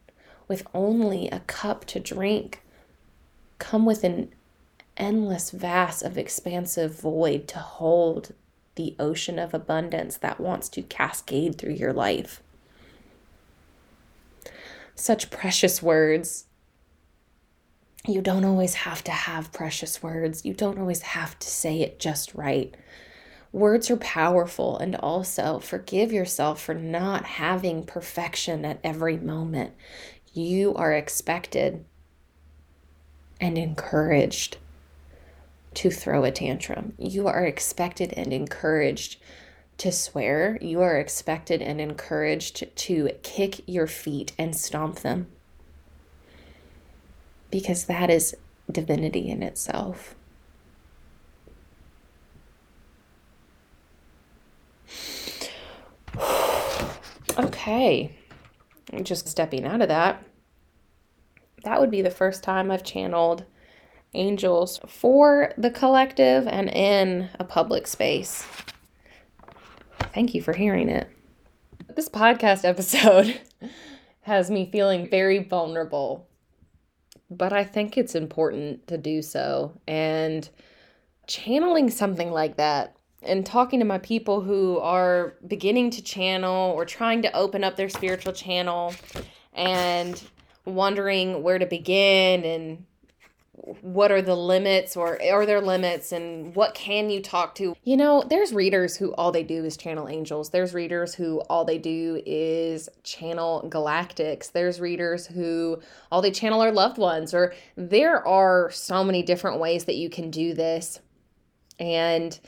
[0.48, 2.62] with only a cup to drink.
[3.58, 4.32] Come with an
[4.96, 8.34] endless vast of expansive void to hold
[8.74, 12.42] the ocean of abundance that wants to cascade through your life.
[14.94, 16.46] Such precious words
[18.08, 20.44] you don't always have to have precious words.
[20.44, 22.72] You don't always have to say it just right.
[23.52, 29.72] Words are powerful, and also forgive yourself for not having perfection at every moment.
[30.32, 31.84] You are expected
[33.40, 34.58] and encouraged
[35.74, 36.94] to throw a tantrum.
[36.98, 39.18] You are expected and encouraged
[39.78, 40.58] to swear.
[40.62, 45.26] You are expected and encouraged to kick your feet and stomp them.
[47.50, 48.34] Because that is
[48.70, 50.14] divinity in itself.
[57.38, 58.16] Okay,
[59.02, 60.24] just stepping out of that
[61.64, 63.44] that would be the first time I've channeled
[64.14, 68.46] angels for the collective and in a public space.
[70.14, 71.08] Thank you for hearing it.
[71.94, 73.40] This podcast episode
[74.22, 76.28] has me feeling very vulnerable,
[77.30, 79.78] but I think it's important to do so.
[79.86, 80.48] And
[81.26, 86.84] channeling something like that and talking to my people who are beginning to channel or
[86.84, 88.94] trying to open up their spiritual channel
[89.52, 90.22] and
[90.66, 92.84] wondering where to begin and
[93.80, 97.74] what are the limits or are there limits and what can you talk to?
[97.84, 100.50] You know there's readers who all they do is channel angels.
[100.50, 104.52] There's readers who all they do is channel galactics.
[104.52, 105.80] There's readers who
[106.12, 110.10] all they channel are loved ones or there are so many different ways that you
[110.10, 111.00] can do this.
[111.78, 112.38] And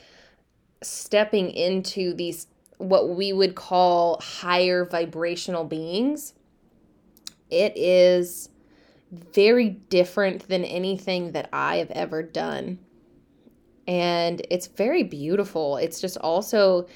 [0.81, 2.47] stepping into these
[2.77, 6.33] what we would call higher vibrational beings
[7.49, 8.49] it is
[9.11, 12.79] very different than anything that I have ever done.
[13.87, 15.77] And it's very beautiful.
[15.77, 16.87] It's just also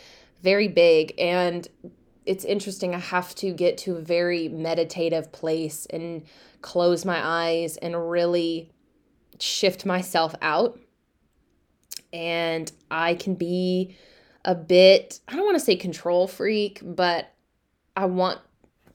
[0.43, 1.19] very big.
[1.19, 1.67] And
[2.25, 2.93] it's interesting.
[2.93, 6.23] I have to get to a very meditative place and
[6.61, 8.69] close my eyes and really
[9.39, 10.79] shift myself out.
[12.13, 13.97] And I can be
[14.45, 17.33] a bit, I don't want to say control freak, but
[17.95, 18.39] I want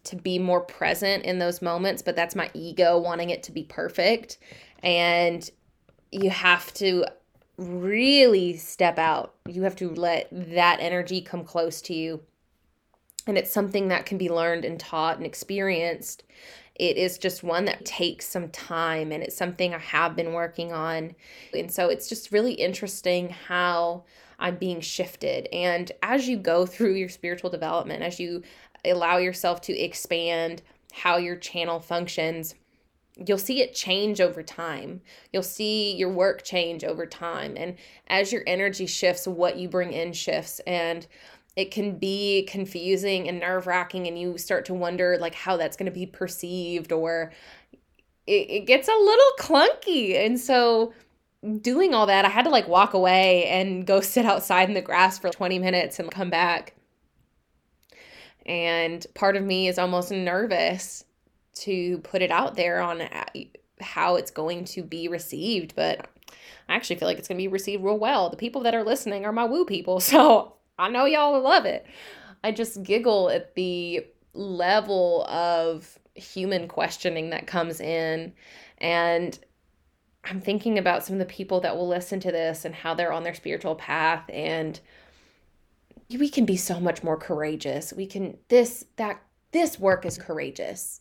[0.04, 3.64] to be more present in those moments, but that's my ego wanting it to be
[3.64, 4.38] perfect.
[4.82, 5.48] And
[6.10, 7.04] you have to
[7.56, 9.34] really step out.
[9.46, 12.22] You have to let that energy come close to you.
[13.26, 16.24] And it's something that can be learned and taught and experienced.
[16.76, 20.72] It is just one that takes some time and it's something I have been working
[20.72, 21.14] on.
[21.52, 24.04] And so it's just really interesting how
[24.38, 25.48] I'm being shifted.
[25.52, 28.42] And as you go through your spiritual development, as you
[28.88, 30.62] allow yourself to expand
[30.92, 32.54] how your channel functions,
[33.26, 35.00] you'll see it change over time.
[35.32, 37.54] You'll see your work change over time.
[37.56, 37.76] And
[38.08, 40.60] as your energy shifts, what you bring in shifts.
[40.66, 41.06] And
[41.56, 45.76] it can be confusing and nerve wracking, and you start to wonder like how that's
[45.76, 47.32] going to be perceived, or
[48.28, 50.24] it, it gets a little clunky.
[50.24, 50.92] And so,
[51.60, 54.80] doing all that, I had to like walk away and go sit outside in the
[54.80, 56.77] grass for 20 minutes and come back
[58.48, 61.04] and part of me is almost nervous
[61.54, 63.24] to put it out there on uh,
[63.80, 66.08] how it's going to be received but
[66.68, 68.30] i actually feel like it's going to be received real well.
[68.30, 71.86] The people that are listening are my woo people so i know y'all love it.
[72.42, 78.32] I just giggle at the level of human questioning that comes in
[78.78, 79.38] and
[80.24, 83.12] i'm thinking about some of the people that will listen to this and how they're
[83.12, 84.80] on their spiritual path and
[86.16, 87.92] we can be so much more courageous.
[87.92, 89.20] We can this that
[89.52, 91.00] this work is courageous.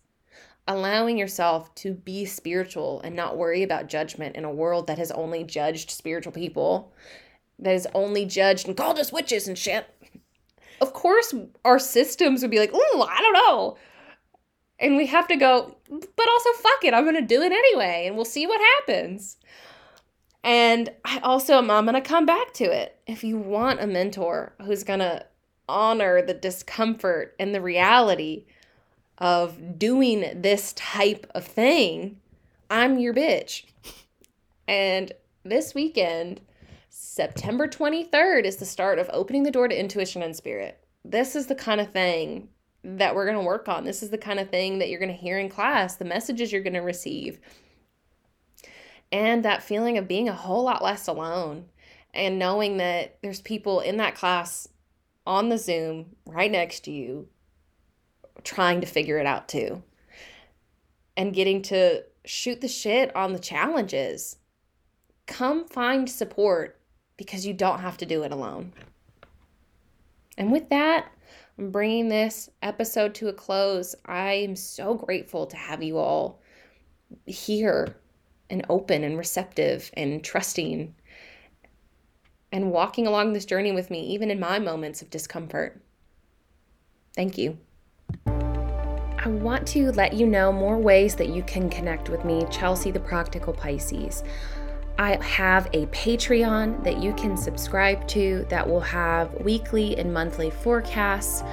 [0.67, 5.11] Allowing yourself to be spiritual and not worry about judgment in a world that has
[5.11, 6.91] only judged spiritual people,
[7.59, 9.87] that has only judged and called us witches and shit.
[10.81, 11.33] Of course,
[11.63, 13.77] our systems would be like, oh, I don't know.
[14.79, 18.15] And we have to go, but also, fuck it, I'm gonna do it anyway, and
[18.15, 19.37] we'll see what happens.
[20.43, 22.99] And I also am I'm going to come back to it.
[23.05, 25.25] If you want a mentor who's going to
[25.67, 28.45] honor the discomfort and the reality
[29.17, 32.19] of doing this type of thing,
[32.69, 33.63] I'm your bitch.
[34.67, 35.11] And
[35.43, 36.41] this weekend,
[36.89, 40.85] September 23rd, is the start of opening the door to intuition and spirit.
[41.03, 42.49] This is the kind of thing
[42.83, 43.85] that we're going to work on.
[43.85, 46.51] This is the kind of thing that you're going to hear in class, the messages
[46.51, 47.39] you're going to receive
[49.11, 51.65] and that feeling of being a whole lot less alone
[52.13, 54.67] and knowing that there's people in that class
[55.25, 57.27] on the Zoom right next to you
[58.43, 59.83] trying to figure it out too.
[61.15, 64.37] And getting to shoot the shit on the challenges.
[65.25, 66.79] Come find support
[67.17, 68.73] because you don't have to do it alone.
[70.37, 71.11] And with that,
[71.57, 73.95] I'm bringing this episode to a close.
[74.05, 76.41] I am so grateful to have you all
[77.25, 77.95] here
[78.49, 80.95] and open and receptive and trusting
[82.51, 85.81] and walking along this journey with me, even in my moments of discomfort.
[87.15, 87.57] Thank you.
[88.25, 92.91] I want to let you know more ways that you can connect with me, Chelsea
[92.91, 94.23] the Practical Pisces.
[94.99, 100.49] I have a Patreon that you can subscribe to that will have weekly and monthly
[100.49, 101.43] forecasts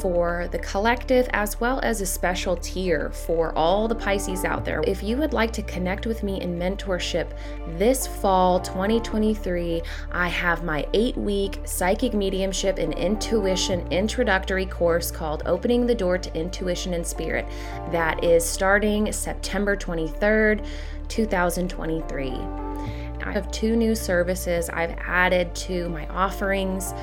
[0.00, 4.82] for the collective as well as a special tier for all the Pisces out there.
[4.86, 7.32] If you would like to connect with me in mentorship
[7.78, 9.82] this fall 2023,
[10.12, 16.18] I have my eight week psychic mediumship and intuition introductory course called Opening the Door
[16.18, 17.46] to Intuition and Spirit
[17.90, 20.64] that is starting September 23rd,
[21.10, 22.30] 2023.
[23.22, 26.94] I have two new services I've added to my offerings.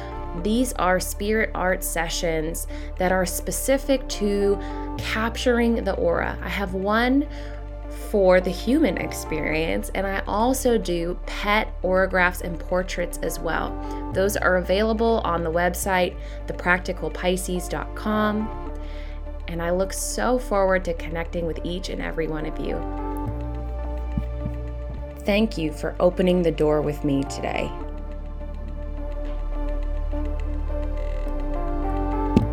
[0.42, 2.66] These are spirit art sessions
[2.98, 4.60] that are specific to
[4.98, 6.40] capturing the aura.
[6.42, 7.28] I have one
[8.10, 14.12] for the human experience, and I also do pet auragraphs and portraits as well.
[14.14, 16.16] Those are available on the website,
[16.48, 18.74] thepracticalpisces.com,
[19.48, 23.07] and I look so forward to connecting with each and every one of you.
[25.28, 27.70] Thank you for opening the door with me today.